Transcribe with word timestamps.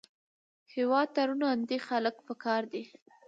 هېواد 0.75 1.07
ته 1.15 1.21
روڼ 1.27 1.41
اندي 1.53 1.77
خلک 1.87 2.15
پکار 2.27 2.61
دي 2.73 2.83